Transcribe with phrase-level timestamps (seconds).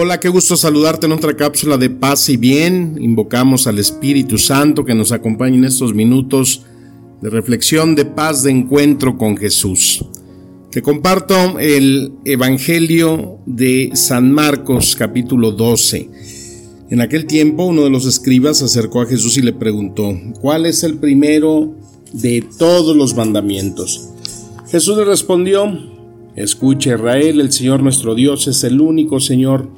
[0.00, 2.98] Hola, qué gusto saludarte en otra cápsula de paz y bien.
[3.00, 6.62] Invocamos al Espíritu Santo que nos acompañe en estos minutos
[7.20, 10.04] de reflexión, de paz, de encuentro con Jesús.
[10.70, 16.08] Te comparto el Evangelio de San Marcos capítulo 12.
[16.90, 20.66] En aquel tiempo uno de los escribas se acercó a Jesús y le preguntó, ¿cuál
[20.66, 21.74] es el primero
[22.12, 24.10] de todos los mandamientos?
[24.70, 25.76] Jesús le respondió,
[26.36, 29.76] Escucha Israel, el Señor nuestro Dios es el único Señor.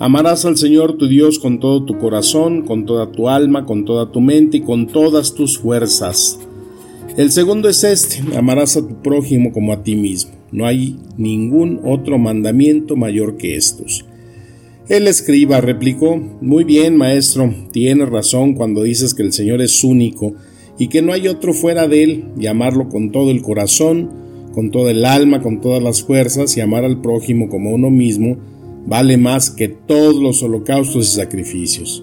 [0.00, 4.12] Amarás al Señor tu Dios con todo tu corazón, con toda tu alma, con toda
[4.12, 6.38] tu mente y con todas tus fuerzas.
[7.16, 10.30] El segundo es este, amarás a tu prójimo como a ti mismo.
[10.52, 14.04] No hay ningún otro mandamiento mayor que estos.
[14.88, 20.34] El escriba replicó, Muy bien, maestro, tienes razón cuando dices que el Señor es único
[20.78, 24.10] y que no hay otro fuera de él, y amarlo con todo el corazón,
[24.54, 28.36] con toda el alma, con todas las fuerzas, y amar al prójimo como uno mismo,
[28.88, 32.02] vale más que todos los holocaustos y sacrificios.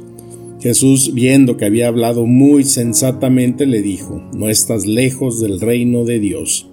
[0.61, 6.19] Jesús, viendo que había hablado muy sensatamente, le dijo, no estás lejos del reino de
[6.19, 6.69] Dios.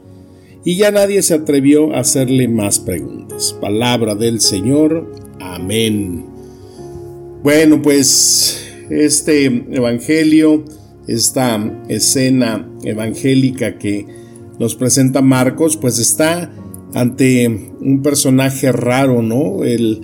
[0.65, 3.57] Y ya nadie se atrevió a hacerle más preguntas.
[3.61, 5.11] Palabra del Señor.
[5.41, 6.25] Amén.
[7.43, 10.65] Bueno, pues este Evangelio,
[11.07, 14.07] esta escena evangélica que
[14.59, 16.53] nos presenta Marcos, pues está
[16.95, 17.49] ante
[17.81, 19.65] un personaje raro, ¿no?
[19.65, 20.03] El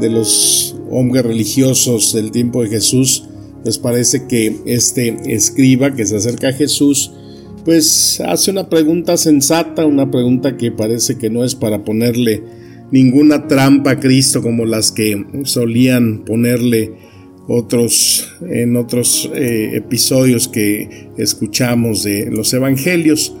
[0.00, 3.28] de los hombres religiosos del tiempo de Jesús,
[3.62, 7.12] pues parece que este escriba que se acerca a Jesús,
[7.64, 12.42] pues hace una pregunta sensata, una pregunta que parece que no es para ponerle
[12.90, 16.92] ninguna trampa a Cristo como las que solían ponerle
[17.48, 23.34] otros en otros eh, episodios que escuchamos de los evangelios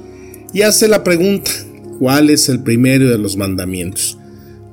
[0.52, 1.50] y hace la pregunta
[2.04, 4.18] ¿Cuál es el primero de los mandamientos?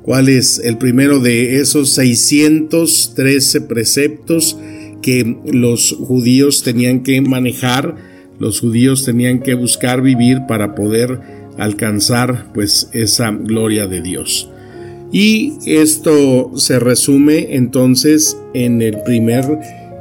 [0.02, 4.58] ¿Cuál es el primero de esos 613 preceptos
[5.02, 7.96] que los judíos tenían que manejar,
[8.38, 11.22] los judíos tenían que buscar vivir para poder
[11.58, 14.50] alcanzar pues esa gloria de Dios?
[15.14, 19.46] Y esto se resume entonces en el primer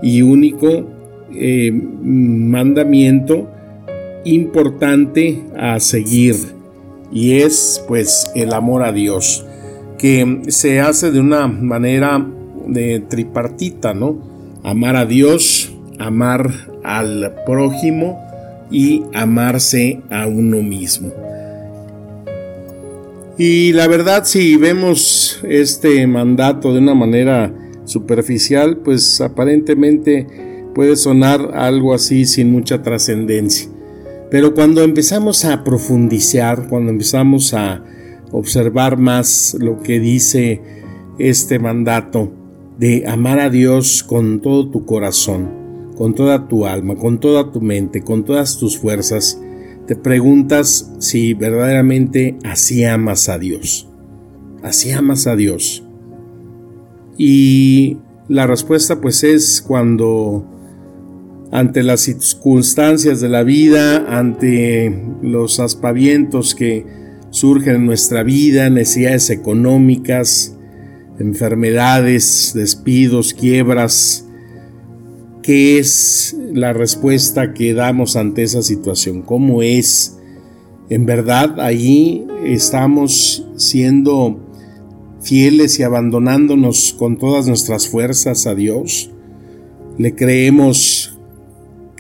[0.03, 0.91] y único
[1.33, 3.49] eh, mandamiento
[4.25, 6.59] importante a seguir
[7.13, 9.45] y es pues el amor a Dios
[9.99, 12.27] que se hace de una manera
[12.67, 14.19] de tripartita, ¿no?
[14.63, 16.51] Amar a Dios, amar
[16.83, 18.19] al prójimo
[18.71, 21.13] y amarse a uno mismo.
[23.37, 27.53] Y la verdad, si vemos este mandato de una manera
[27.85, 30.27] superficial, pues aparentemente
[30.75, 33.69] puede sonar algo así sin mucha trascendencia.
[34.31, 37.85] Pero cuando empezamos a profundizar, cuando empezamos a
[38.31, 40.63] observar más lo que dice
[41.19, 42.33] este mandato
[42.79, 45.51] de amar a Dios con todo tu corazón,
[45.97, 49.41] con toda tu alma, con toda tu mente, con todas tus fuerzas,
[49.87, 53.89] te preguntas si verdaderamente así amas a Dios.
[54.63, 55.83] Así amas a Dios.
[57.19, 57.99] Y
[58.29, 60.47] la respuesta pues es cuando
[61.51, 66.87] ante las circunstancias de la vida, ante los aspavientos que
[67.31, 70.57] surgen en nuestra vida, necesidades económicas,
[71.19, 74.27] enfermedades, despidos, quiebras.
[75.43, 79.23] ¿Qué es la respuesta que damos ante esa situación?
[79.23, 80.19] ¿Cómo es?
[80.89, 84.41] En verdad, allí estamos siendo
[85.21, 89.11] fieles y abandonándonos con todas nuestras fuerzas a Dios.
[89.99, 91.20] Le creemos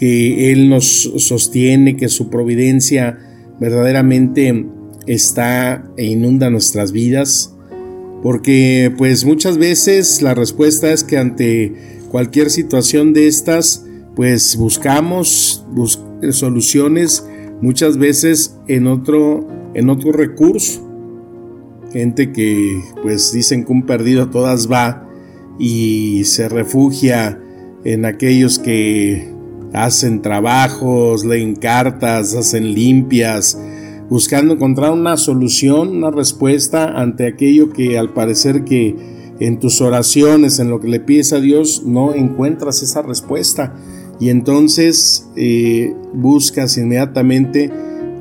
[0.00, 3.18] que Él nos sostiene, que su providencia
[3.60, 4.64] verdaderamente
[5.06, 7.54] está e inunda nuestras vidas.
[8.22, 11.74] Porque pues muchas veces la respuesta es que ante
[12.10, 13.84] cualquier situación de estas,
[14.16, 15.66] pues buscamos
[16.30, 17.26] soluciones
[17.60, 20.86] muchas veces en otro, en otro recurso.
[21.92, 25.06] Gente que pues dicen que un perdido todas va
[25.58, 27.38] y se refugia
[27.84, 29.29] en aquellos que
[29.72, 33.58] hacen trabajos, leen cartas, hacen limpias,
[34.08, 38.96] buscando encontrar una solución, una respuesta ante aquello que al parecer que
[39.38, 43.74] en tus oraciones, en lo que le pides a Dios, no encuentras esa respuesta.
[44.20, 47.70] Y entonces eh, buscas inmediatamente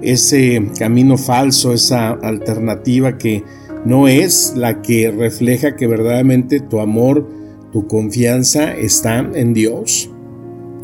[0.01, 3.43] ese camino falso, esa alternativa que
[3.85, 7.27] no es la que refleja que verdaderamente tu amor,
[7.73, 10.09] tu confianza está en Dios,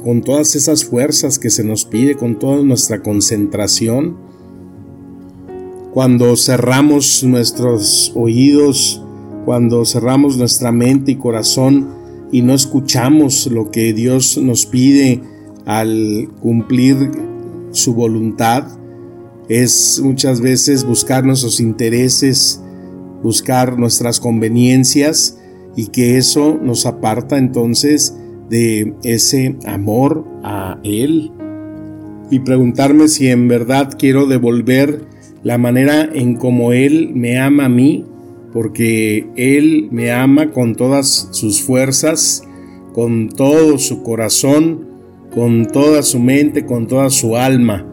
[0.06, 4.16] con todas esas fuerzas que se nos pide, con toda nuestra concentración.
[5.96, 9.02] Cuando cerramos nuestros oídos,
[9.46, 11.88] cuando cerramos nuestra mente y corazón
[12.32, 15.24] y no escuchamos lo que Dios nos pide
[15.66, 17.10] al cumplir
[17.72, 18.78] su voluntad,
[19.50, 22.62] es muchas veces buscar nuestros intereses,
[23.24, 25.40] buscar nuestras conveniencias
[25.76, 28.14] y que eso nos aparta entonces
[28.50, 31.32] de ese amor a Él
[32.30, 35.02] y preguntarme si en verdad quiero devolver
[35.44, 38.06] la manera en como Él me ama a mí,
[38.52, 42.44] porque Él me ama con todas sus fuerzas,
[42.94, 44.88] con todo su corazón,
[45.34, 47.86] con toda su mente, con toda su alma.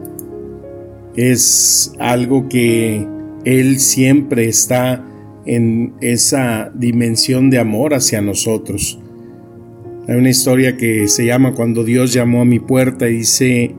[1.15, 3.05] Es algo que
[3.43, 5.05] Él siempre está
[5.45, 8.99] en esa dimensión de amor hacia nosotros.
[10.07, 13.73] Hay una historia que se llama Cuando Dios llamó a mi puerta y dice,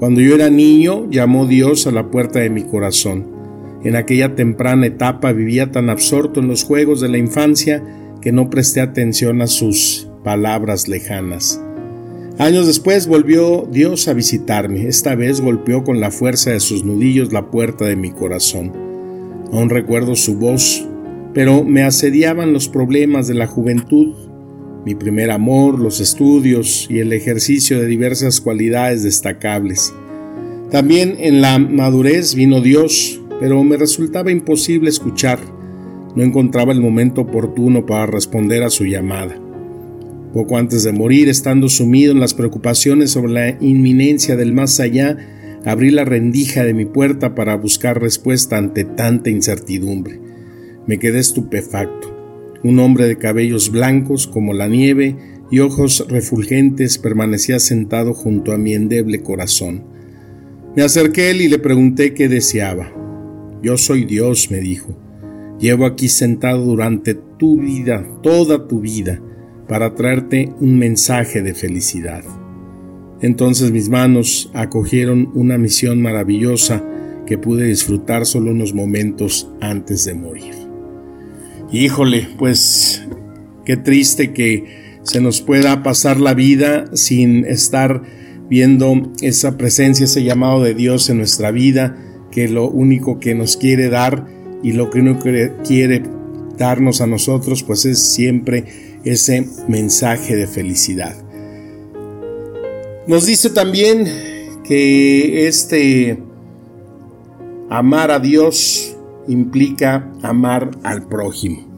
[0.00, 3.26] cuando yo era niño, llamó Dios a la puerta de mi corazón.
[3.84, 7.84] En aquella temprana etapa vivía tan absorto en los juegos de la infancia
[8.20, 11.62] que no presté atención a sus palabras lejanas.
[12.38, 14.88] Años después volvió Dios a visitarme.
[14.88, 18.72] Esta vez golpeó con la fuerza de sus nudillos la puerta de mi corazón.
[19.52, 20.84] Aún recuerdo su voz,
[21.32, 24.14] pero me asediaban los problemas de la juventud,
[24.84, 29.92] mi primer amor, los estudios y el ejercicio de diversas cualidades destacables.
[30.70, 35.40] También en la madurez vino Dios, pero me resultaba imposible escuchar.
[36.14, 39.36] No encontraba el momento oportuno para responder a su llamada.
[40.32, 45.16] Poco antes de morir, estando sumido en las preocupaciones sobre la inminencia del más allá,
[45.64, 50.20] abrí la rendija de mi puerta para buscar respuesta ante tanta incertidumbre.
[50.86, 52.09] Me quedé estupefacto.
[52.62, 55.16] Un hombre de cabellos blancos como la nieve
[55.50, 59.84] y ojos refulgentes permanecía sentado junto a mi endeble corazón.
[60.76, 62.92] Me acerqué a él y le pregunté qué deseaba.
[63.62, 64.96] Yo soy Dios, me dijo.
[65.58, 69.20] Llevo aquí sentado durante tu vida, toda tu vida,
[69.68, 72.24] para traerte un mensaje de felicidad.
[73.20, 76.84] Entonces mis manos acogieron una misión maravillosa
[77.26, 80.59] que pude disfrutar solo unos momentos antes de morir.
[81.72, 83.02] Híjole, pues
[83.64, 88.02] qué triste que se nos pueda pasar la vida sin estar
[88.48, 91.96] viendo esa presencia, ese llamado de Dios en nuestra vida,
[92.32, 94.26] que lo único que nos quiere dar
[94.64, 95.18] y lo que uno
[95.64, 96.02] quiere
[96.58, 98.64] darnos a nosotros, pues es siempre
[99.04, 101.14] ese mensaje de felicidad.
[103.06, 104.06] Nos dice también
[104.64, 106.18] que este
[107.70, 108.96] amar a Dios
[109.30, 111.70] implica amar al prójimo.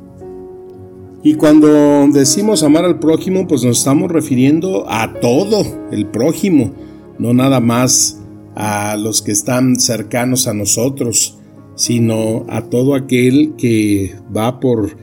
[1.23, 6.73] Y cuando decimos amar al prójimo, pues nos estamos refiriendo a todo el prójimo,
[7.19, 8.19] no nada más
[8.57, 11.39] a los que están cercanos a nosotros,
[11.77, 14.97] sino a todo aquel que va por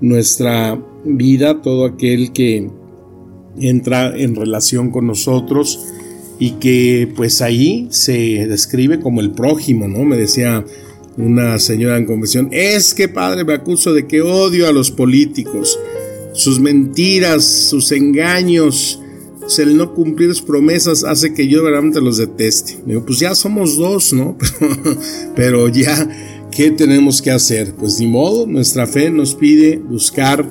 [0.00, 2.70] nuestra vida, todo aquel que
[3.60, 5.84] entra en relación con nosotros
[6.38, 10.04] y que pues ahí se describe como el prójimo, ¿no?
[10.04, 10.64] Me decía
[11.18, 15.78] una señora en convención, es que padre me acuso de que odio a los políticos,
[16.32, 19.00] sus mentiras, sus engaños,
[19.58, 22.78] el no cumplir sus promesas hace que yo realmente los deteste.
[22.84, 24.36] Digo, pues ya somos dos, ¿no?
[25.36, 26.08] Pero, ya,
[26.50, 27.74] ¿qué tenemos que hacer?
[27.74, 30.48] Pues ni modo, nuestra fe nos pide buscar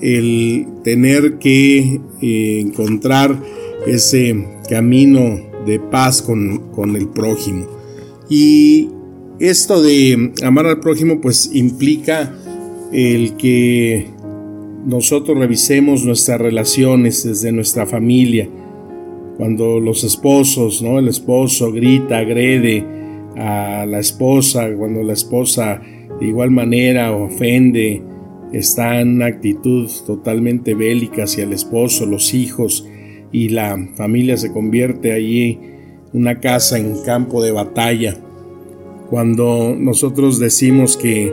[0.00, 3.42] el tener que eh, encontrar
[3.86, 7.66] ese camino de paz con, con el prójimo.
[8.28, 8.90] Y
[9.38, 12.32] esto de amar al prójimo pues implica
[12.92, 14.06] el que
[14.86, 18.48] nosotros revisemos nuestras relaciones desde nuestra familia.
[19.36, 20.98] Cuando los esposos, ¿no?
[20.98, 22.84] El esposo grita, agrede
[23.36, 25.82] a la esposa, cuando la esposa
[26.18, 28.02] de igual manera ofende,
[28.52, 32.86] está en una actitud totalmente bélica hacia el esposo, los hijos
[33.32, 35.58] y la familia se convierte allí
[36.14, 38.16] una casa en campo de batalla
[39.10, 41.32] cuando nosotros decimos que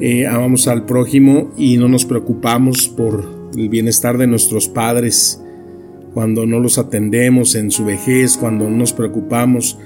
[0.00, 5.40] eh, amamos al prójimo y no nos preocupamos por el bienestar de nuestros padres,
[6.14, 9.78] cuando no los atendemos en su vejez, cuando no nos preocupamos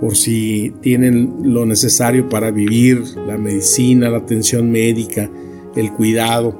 [0.00, 5.30] por si tienen lo necesario para vivir, la medicina, la atención médica,
[5.76, 6.58] el cuidado.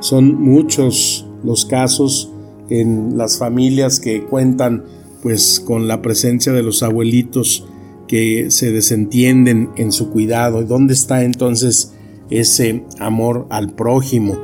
[0.00, 2.32] Son muchos los casos
[2.68, 4.84] en las familias que cuentan
[5.22, 7.66] pues con la presencia de los abuelitos
[8.12, 10.64] que se desentienden en su cuidado.
[10.64, 11.94] ¿Dónde está entonces
[12.28, 14.38] ese amor al prójimo?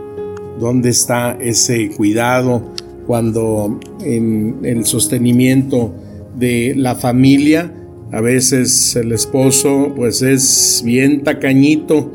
[0.58, 2.62] ¿Dónde está ese cuidado
[3.06, 5.94] cuando en el sostenimiento
[6.38, 7.74] de la familia
[8.10, 12.10] a veces el esposo pues es bien tacañito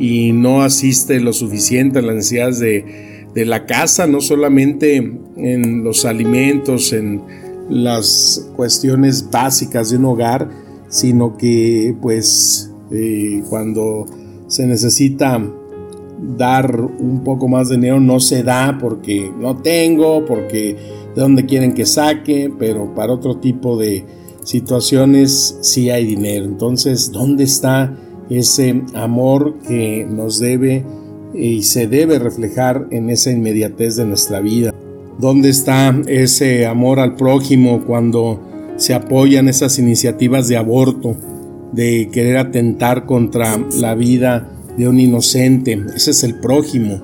[0.00, 4.96] y no asiste lo suficiente a las necesidades de, de la casa, no solamente
[5.36, 7.22] en los alimentos, en
[7.70, 14.06] las cuestiones básicas de un hogar, sino que pues eh, cuando
[14.48, 15.42] se necesita
[16.36, 20.76] dar un poco más de dinero no se da porque no tengo, porque
[21.14, 24.04] de dónde quieren que saque, pero para otro tipo de
[24.44, 26.44] situaciones sí hay dinero.
[26.44, 27.96] Entonces, ¿dónde está
[28.30, 30.84] ese amor que nos debe
[31.34, 34.72] y se debe reflejar en esa inmediatez de nuestra vida?
[35.18, 38.40] ¿Dónde está ese amor al prójimo cuando
[38.76, 41.16] se apoyan esas iniciativas de aborto,
[41.72, 45.82] de querer atentar contra la vida de un inocente?
[45.94, 47.02] Ese es el prójimo,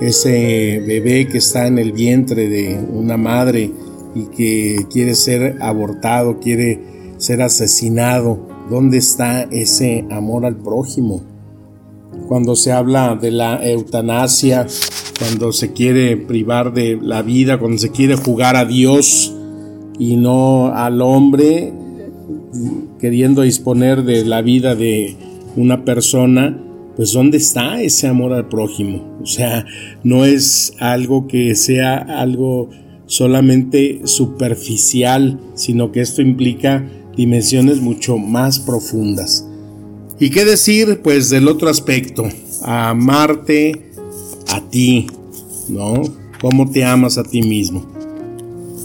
[0.00, 3.70] ese bebé que está en el vientre de una madre
[4.14, 6.80] y que quiere ser abortado, quiere
[7.18, 8.48] ser asesinado.
[8.70, 11.22] ¿Dónde está ese amor al prójimo?
[12.26, 14.66] Cuando se habla de la eutanasia,
[15.18, 19.35] cuando se quiere privar de la vida, cuando se quiere jugar a Dios
[19.98, 21.72] y no al hombre,
[22.98, 25.16] queriendo disponer de la vida de
[25.56, 26.62] una persona,
[26.96, 29.18] pues ¿dónde está ese amor al prójimo?
[29.22, 29.66] O sea,
[30.02, 32.70] no es algo que sea algo
[33.06, 39.46] solamente superficial, sino que esto implica dimensiones mucho más profundas.
[40.18, 41.00] ¿Y qué decir?
[41.02, 42.24] Pues del otro aspecto,
[42.62, 43.90] amarte
[44.48, 45.06] a ti,
[45.68, 46.02] ¿no?
[46.40, 47.95] ¿Cómo te amas a ti mismo?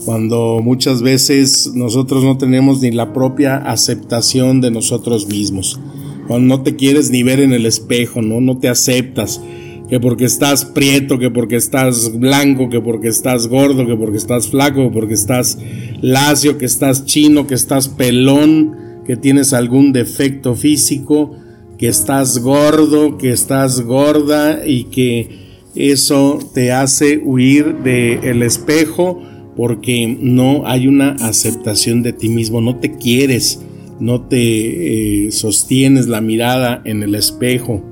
[0.06, 5.80] Cuando muchas veces nosotros no tenemos ni la propia aceptación de nosotros mismos.
[6.28, 8.42] Cuando no te quieres ni ver en el espejo, ¿no?
[8.42, 9.42] No te aceptas.
[9.90, 14.48] Que porque estás prieto, que porque estás blanco, que porque estás gordo, que porque estás
[14.48, 15.60] flaco, que porque estás
[16.02, 21.36] lacio, que estás chino, que estás pelón, que tienes algún defecto físico,
[21.78, 25.42] que estás gordo, que estás gorda y que
[25.76, 29.22] eso te hace huir del espejo
[29.56, 33.62] porque no hay una aceptación de ti mismo, no te quieres,
[34.00, 37.84] no te eh, sostienes la mirada en el espejo.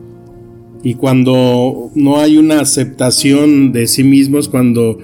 [0.82, 4.98] Y cuando no hay una aceptación de sí mismo es cuando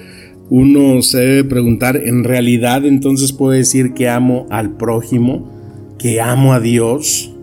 [0.50, 5.52] uno se debe preguntar, ¿en realidad entonces puedo decir que amo al prójimo?
[5.98, 7.34] ¿Que amo a Dios?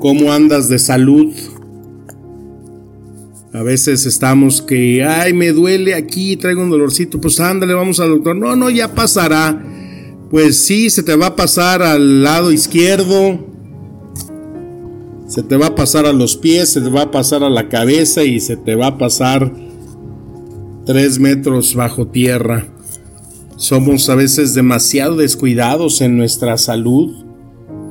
[0.00, 1.32] ¿Cómo andas de salud?
[3.56, 8.10] A veces estamos que, ay, me duele aquí, traigo un dolorcito, pues ándale, vamos al
[8.10, 8.36] doctor.
[8.36, 9.64] No, no, ya pasará.
[10.30, 13.46] Pues sí, se te va a pasar al lado izquierdo,
[15.26, 17.70] se te va a pasar a los pies, se te va a pasar a la
[17.70, 19.50] cabeza y se te va a pasar
[20.84, 22.68] tres metros bajo tierra.
[23.56, 27.24] Somos a veces demasiado descuidados en nuestra salud.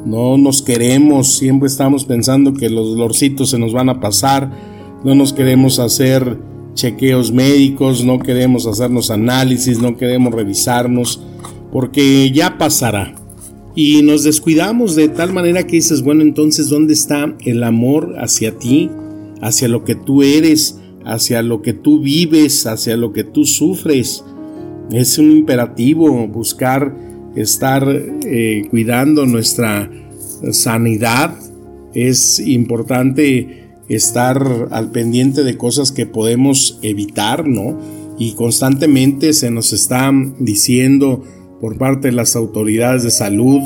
[0.05, 4.74] No nos queremos, siempre estamos pensando que los dolorcitos se nos van a pasar
[5.05, 6.35] no nos queremos hacer
[6.73, 11.21] chequeos médicos, no queremos hacernos análisis, no queremos revisarnos,
[11.71, 13.13] porque ya pasará.
[13.75, 18.57] Y nos descuidamos de tal manera que dices, bueno, entonces, ¿dónde está el amor hacia
[18.57, 18.89] ti,
[19.41, 24.23] hacia lo que tú eres, hacia lo que tú vives, hacia lo que tú sufres?
[24.91, 26.95] Es un imperativo buscar
[27.35, 29.87] estar eh, cuidando nuestra
[30.51, 31.37] sanidad.
[31.93, 37.79] Es importante estar al pendiente de cosas que podemos evitar, ¿no?
[38.17, 41.23] Y constantemente se nos está diciendo
[41.61, 43.61] por parte de las autoridades de salud,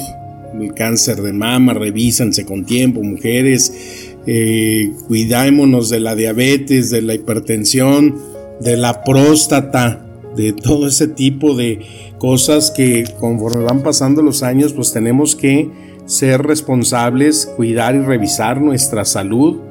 [0.59, 7.13] el cáncer de mama, revísanse con tiempo, mujeres, eh, cuidémonos de la diabetes, de la
[7.13, 8.15] hipertensión,
[8.59, 11.79] de la próstata, de todo ese tipo de
[12.17, 15.69] cosas que conforme van pasando los años, pues tenemos que
[16.05, 19.68] ser responsables, cuidar y revisar nuestra salud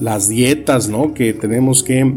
[0.00, 1.14] las dietas, ¿no?
[1.14, 2.14] Que tenemos que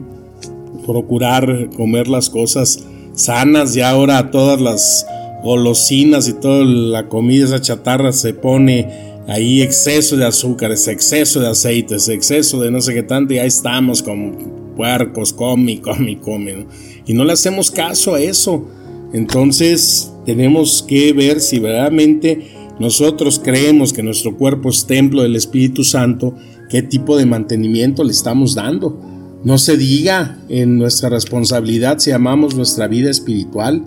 [0.85, 2.83] procurar comer las cosas
[3.13, 3.73] sanas.
[3.73, 5.05] Ya ahora todas las
[5.43, 11.49] golosinas y toda la comida, esa chatarra se pone ahí exceso de azúcares, exceso de
[11.49, 14.33] aceites, exceso de no sé qué tanto y ahí estamos como
[14.75, 16.65] puercos, come, come, come.
[17.05, 18.67] Y no le hacemos caso a eso.
[19.13, 25.83] Entonces tenemos que ver si verdaderamente nosotros creemos que nuestro cuerpo es templo del Espíritu
[25.83, 26.35] Santo,
[26.71, 28.97] ¿qué tipo de mantenimiento le estamos dando?
[29.43, 33.83] No se diga en nuestra responsabilidad si amamos nuestra vida espiritual,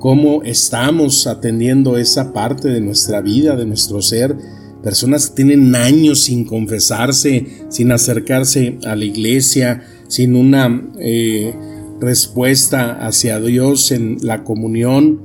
[0.00, 4.36] cómo estamos atendiendo esa parte de nuestra vida, de nuestro ser.
[4.82, 11.54] Personas que tienen años sin confesarse, sin acercarse a la iglesia, sin una eh,
[12.00, 15.20] respuesta hacia Dios en la comunión.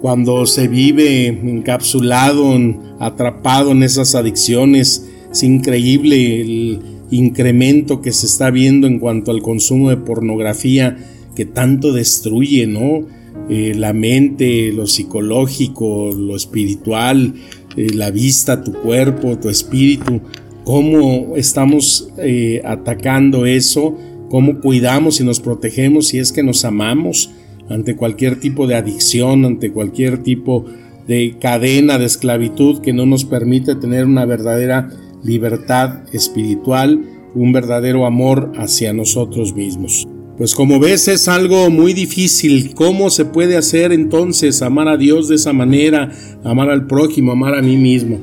[0.00, 2.54] Cuando se vive encapsulado,
[3.00, 9.42] atrapado en esas adicciones, es increíble el incremento que se está viendo en cuanto al
[9.42, 10.96] consumo de pornografía
[11.34, 13.06] que tanto destruye, ¿no?
[13.48, 17.34] Eh, la mente, lo psicológico, lo espiritual,
[17.76, 20.20] eh, la vista, tu cuerpo, tu espíritu,
[20.64, 23.96] cómo estamos eh, atacando eso,
[24.28, 27.30] cómo cuidamos y nos protegemos si es que nos amamos
[27.68, 30.66] ante cualquier tipo de adicción, ante cualquier tipo
[31.06, 34.90] de cadena de esclavitud que no nos permite tener una verdadera
[35.22, 40.06] libertad espiritual, un verdadero amor hacia nosotros mismos.
[40.36, 42.74] Pues como ves es algo muy difícil.
[42.74, 46.10] ¿Cómo se puede hacer entonces amar a Dios de esa manera,
[46.42, 48.18] amar al prójimo, amar a mí mismo?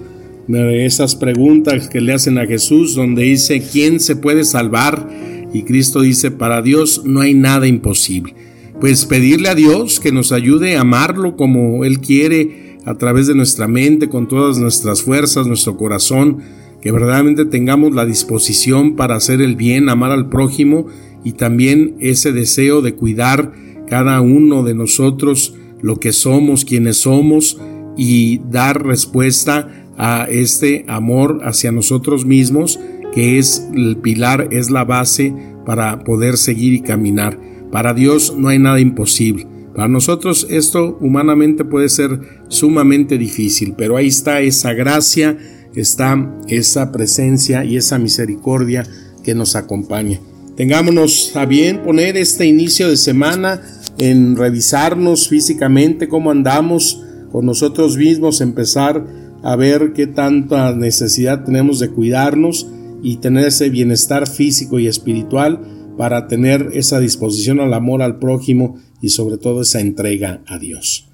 [0.49, 5.07] Esas preguntas que le hacen a Jesús donde dice, ¿quién se puede salvar?
[5.53, 8.33] Y Cristo dice, para Dios no hay nada imposible.
[8.81, 13.35] Pues pedirle a Dios que nos ayude a amarlo como Él quiere, a través de
[13.35, 16.39] nuestra mente, con todas nuestras fuerzas, nuestro corazón,
[16.81, 20.87] que verdaderamente tengamos la disposición para hacer el bien, amar al prójimo
[21.23, 23.53] y también ese deseo de cuidar
[23.87, 27.59] cada uno de nosotros lo que somos, quienes somos
[27.97, 32.79] y dar respuesta a este amor hacia nosotros mismos
[33.13, 35.33] que es el pilar, es la base
[35.65, 37.39] para poder seguir y caminar.
[37.71, 39.47] Para Dios no hay nada imposible.
[39.75, 45.37] Para nosotros esto humanamente puede ser sumamente difícil, pero ahí está esa gracia,
[45.75, 48.85] está esa presencia y esa misericordia
[49.23, 50.19] que nos acompaña.
[50.55, 53.61] Tengámonos a bien poner este inicio de semana
[53.97, 59.05] en revisarnos físicamente cómo andamos con nosotros mismos, empezar
[59.43, 62.67] a ver qué tanta necesidad tenemos de cuidarnos
[63.01, 65.61] y tener ese bienestar físico y espiritual
[65.97, 71.07] para tener esa disposición al amor al prójimo y sobre todo esa entrega a Dios.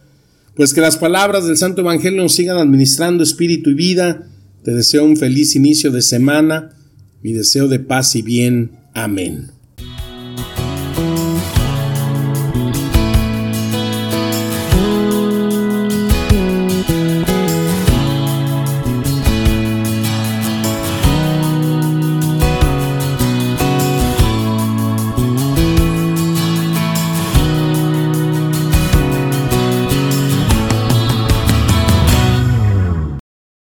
[0.55, 4.27] Pues que las palabras del Santo Evangelio nos sigan administrando espíritu y vida
[4.65, 6.71] te deseo un feliz inicio de semana,
[7.21, 8.71] mi deseo de paz y bien.
[8.95, 9.54] Amén.